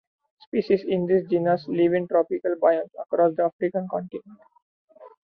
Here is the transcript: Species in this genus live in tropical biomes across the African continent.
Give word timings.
Species 0.47 0.83
in 0.87 1.05
this 1.05 1.27
genus 1.29 1.67
live 1.67 1.93
in 1.93 2.07
tropical 2.07 2.55
biomes 2.55 2.89
across 2.99 3.35
the 3.35 3.43
African 3.43 3.87
continent. 3.87 4.39